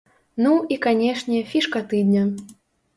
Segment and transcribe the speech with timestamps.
[0.45, 2.29] Ну і, канешне, фішка тыдня.